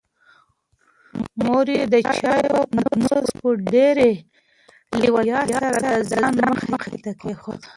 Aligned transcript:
مور 1.43 1.65
یې 1.75 1.81
د 1.93 1.95
چایو 2.17 2.57
پتنوس 2.73 3.27
په 3.39 3.47
ډېرې 3.73 4.11
لېوالتیا 5.01 5.39
سره 5.73 5.89
د 5.95 6.07
ځان 6.11 6.33
مخې 6.71 6.97
ته 7.03 7.11
کېښود. 7.19 7.61